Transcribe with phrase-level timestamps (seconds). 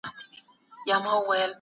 [0.07, 0.29] اقتصاد
[0.83, 1.41] پیاوړی کړئ.